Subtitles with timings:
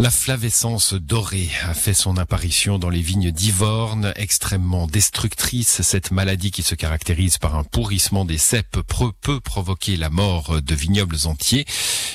[0.00, 5.82] La flavescence dorée a fait son apparition dans les vignes d'Ivorne, extrêmement destructrice.
[5.82, 8.80] Cette maladie qui se caractérise par un pourrissement des cèpes
[9.20, 11.66] peut provoquer la mort de vignobles entiers.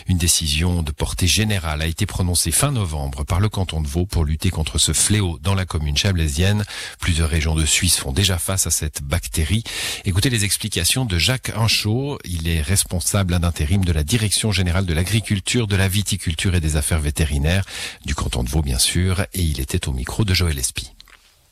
[0.08, 4.08] Une décision de portée générale a été prononcée fin novembre par le canton de Vaud
[4.08, 6.65] pour lutter contre ce fléau dans la commune chablaisienne.
[6.99, 9.63] Plusieurs régions de Suisse font déjà face à cette bactérie.
[10.06, 12.17] Écoutez les explications de Jacques Inchaud.
[12.26, 16.77] Il est responsable d'intérim de la Direction générale de l'agriculture, de la viticulture et des
[16.77, 17.66] affaires vétérinaires
[18.06, 20.96] du canton de Vaud bien sûr, et il était au micro de Joël Espy.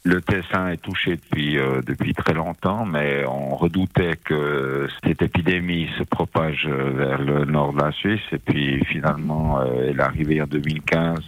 [0.06, 5.88] Le Tessin est touché depuis euh, depuis très longtemps, mais on redoutait que cette épidémie
[5.98, 8.22] se propage euh, vers le nord de la Suisse.
[8.34, 11.20] Et puis finalement, euh, elle est arrivée en 2015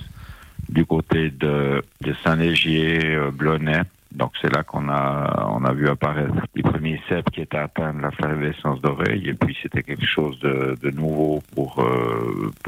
[0.68, 3.84] du côté de, de Saint-Légier, Blonay.
[4.12, 7.94] Donc c'est là qu'on a on a vu apparaître les premiers cèpes qui étaient atteints
[7.94, 9.30] de la flavescence d'oreille.
[9.30, 11.76] Et puis c'était quelque chose de, de nouveau pour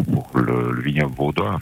[0.06, 1.60] pour le, le vignoble vaudois.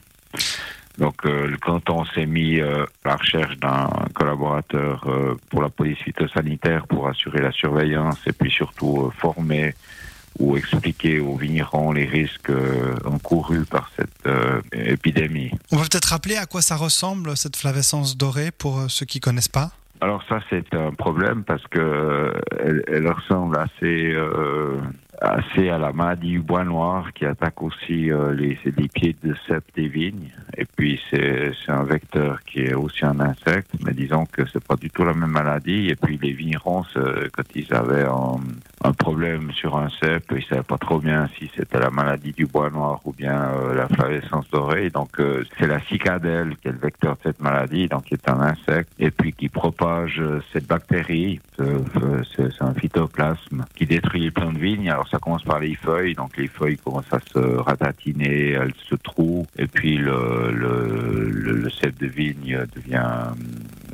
[0.98, 5.70] Donc euh, le canton s'est mis euh, à la recherche d'un collaborateur euh, pour la
[5.70, 9.76] police phytosanitaire pour assurer la surveillance et puis surtout former
[10.40, 12.52] ou expliquer aux vignerons les risques
[13.06, 14.28] encourus par cette
[14.74, 15.50] épidémie.
[15.72, 19.48] On va peut-être rappeler à quoi ça ressemble cette flavescence dorée pour ceux qui connaissent
[19.48, 19.72] pas?
[20.02, 24.14] Alors ça c'est un problème parce que elle, elle ressemble assez
[25.22, 29.66] assez à la maladie du bois noir qui attaque aussi euh, les, pieds de cèpe
[29.76, 30.32] des vignes.
[30.58, 34.76] Et puis c'est un vecteur qui est aussi un insecte, mais disons que c'est pas
[34.76, 35.88] du tout la même maladie.
[35.90, 38.40] Et puis les vignerons, quand ils avaient un,
[38.88, 42.46] un, problème sur un cèpe, ils savaient pas trop bien si c'était la maladie du
[42.46, 44.90] bois noir ou bien euh, la flavescence dorée.
[44.90, 48.30] Donc euh, c'est la cicadelle qui est le vecteur de cette maladie, donc qui est
[48.30, 50.22] un insecte, et puis qui propage
[50.54, 51.40] cette bactérie.
[51.58, 54.90] C'est un phytoplasme qui détruit les plants de vigne.
[54.90, 58.96] Alors ça commence par les feuilles, donc les feuilles commencent à se ratatiner, elles se
[58.96, 63.34] trouent, et puis le, le, le, cèpe de vigne devient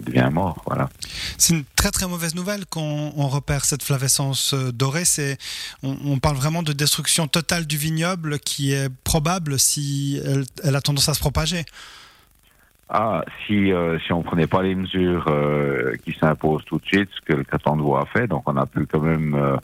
[0.01, 0.61] devient mort.
[0.65, 0.89] Voilà.
[1.37, 5.05] C'est une très très mauvaise nouvelle qu'on on repère cette flavescence euh, dorée.
[5.05, 5.37] C'est,
[5.83, 10.75] on, on, parle vraiment de destruction totale du vignoble qui est probable si elle, elle
[10.75, 11.65] a tendance à se propager.
[12.89, 17.09] Ah, si euh, si on prenait pas les mesures euh, qui s'imposent tout de suite,
[17.15, 19.57] ce que le canton de Vaud a fait, donc on a pu quand même euh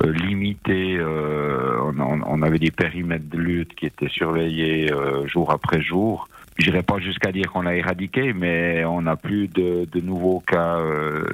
[0.00, 0.98] limiter.
[1.02, 4.90] On, on, avait des périmètres de lutte qui étaient surveillés
[5.26, 6.28] jour après jour.
[6.58, 10.40] Je n'irai pas jusqu'à dire qu'on l'a éradiqué, mais on n'a plus de, de, nouveaux
[10.40, 10.78] cas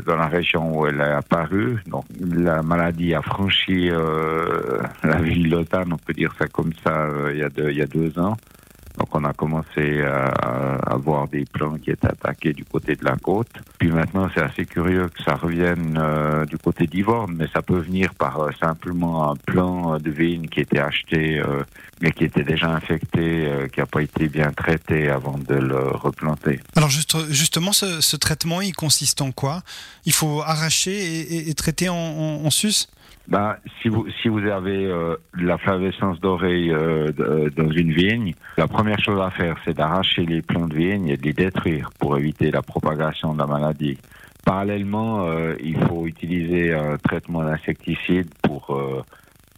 [0.06, 1.78] dans la région où elle est apparue.
[1.86, 3.90] Donc la maladie a franchi
[5.02, 7.82] la ville d'Otan, on peut dire ça comme ça, il y a deux, il y
[7.82, 8.36] a deux ans.
[8.98, 13.16] Donc on a commencé à, avoir des plants qui étaient attaqués du côté de la
[13.16, 13.48] côte.
[13.78, 17.78] Puis maintenant c'est assez curieux que ça revienne euh, du côté d'Ivorne, mais ça peut
[17.78, 21.62] venir par euh, simplement un plant de vigne qui était acheté euh,
[22.00, 25.88] mais qui était déjà infecté, euh, qui n'a pas été bien traité avant de le
[25.88, 26.60] replanter.
[26.76, 29.62] Alors juste, justement ce, ce, traitement il consiste en quoi?
[30.04, 32.88] Il faut arracher et, et, traiter en, en sus?
[33.28, 37.10] Ben, si vous si vous avez euh, la flavescence dorée euh,
[37.54, 41.16] dans une vigne, la première chose à faire, c'est d'arracher les plants de vigne et
[41.18, 43.98] de les détruire pour éviter la propagation de la maladie.
[44.46, 49.02] Parallèlement, euh, il faut utiliser un traitement d'insecticide pour euh, euh,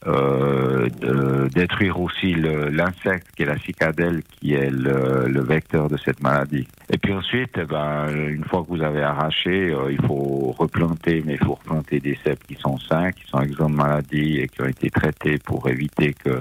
[0.06, 6.22] de détruire aussi l'insecte qui est la cicadelle qui est le, le, vecteur de cette
[6.22, 6.66] maladie.
[6.90, 11.22] Et puis ensuite, eh ben, une fois que vous avez arraché, euh, il faut replanter,
[11.26, 14.48] mais il faut replanter des cèpes qui sont sains, qui sont exempts de maladie et
[14.48, 16.40] qui ont été traités pour éviter que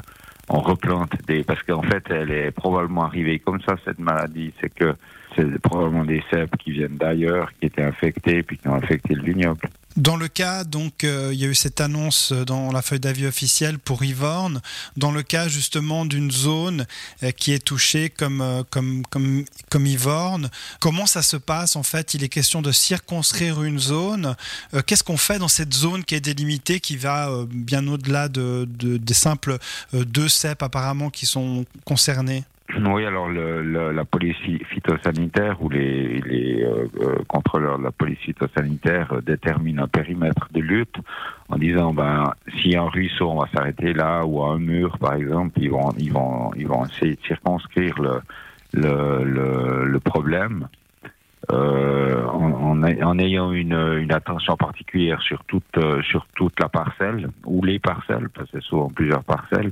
[0.50, 4.74] on replante des parce qu'en fait elle est probablement arrivée comme ça cette maladie c'est
[4.74, 4.96] que
[5.36, 9.22] c'est probablement des cèpes qui viennent d'ailleurs qui étaient infectés puis qui ont infecté le
[9.22, 13.00] vignoble dans le cas, donc, euh, il y a eu cette annonce dans la feuille
[13.00, 14.62] d'avis officielle pour Ivorne.
[14.98, 16.86] Dans le cas justement d'une zone
[17.24, 19.88] euh, qui est touchée comme, euh, comme, comme, comme
[20.80, 22.14] comment ça se passe en fait?
[22.14, 24.36] Il est question de circonscrire une zone.
[24.74, 28.30] Euh, Qu'est-ce qu'on fait dans cette zone qui est délimitée, qui va euh, bien au-delà
[28.30, 29.58] de, de, des simples
[29.94, 32.44] euh, deux cèpes apparemment qui sont concernés
[32.78, 34.38] oui, alors le, le, la police
[34.70, 36.86] phytosanitaire ou les, les euh,
[37.28, 40.96] contrôleurs de la police phytosanitaire euh, déterminent un périmètre de lutte
[41.50, 45.16] en disant ben a un ruisseau, on va s'arrêter là ou à un mur par
[45.16, 48.22] exemple, ils vont ils vont ils vont essayer de circonscrire le
[48.72, 50.68] le, le, problème.
[51.52, 57.64] Euh, en, en, ayant une, une, attention particulière sur toute sur toute la parcelle ou
[57.64, 59.72] les parcelles parce que c'est souvent plusieurs parcelles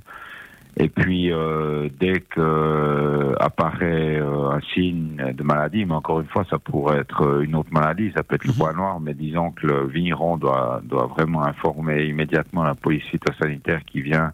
[0.80, 6.28] et puis, euh, dès que euh, apparaît euh, un signe de maladie, mais encore une
[6.28, 9.52] fois, ça pourrait être une autre maladie, ça peut être le bois noir, mais disons
[9.52, 14.34] que le vigneron doit, doit vraiment informer immédiatement la police phytosanitaire qui vient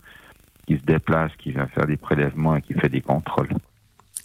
[0.67, 3.49] qui se déplace, qui vient faire des prélèvements et qui fait des contrôles.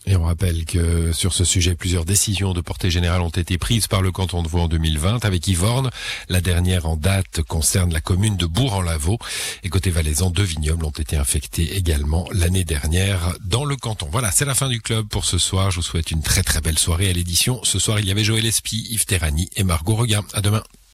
[0.08, 3.88] Et on rappelle que sur ce sujet, plusieurs décisions de portée générale ont été prises
[3.88, 5.90] par le canton de Vaud en 2020 avec Yvorne.
[6.31, 9.19] La dernière en date concerne la commune de Bourg-en-Lavaux.
[9.64, 14.08] Et côté valaisan, deux vignobles ont été infectés également l'année dernière dans le canton.
[14.10, 15.70] Voilà, c'est la fin du club pour ce soir.
[15.70, 17.61] Je vous souhaite une très très belle soirée à l'édition.
[17.64, 20.25] Ce soir, il y avait Joël Espy, Yves Terrani et Margot Regain.
[20.32, 20.62] À demain.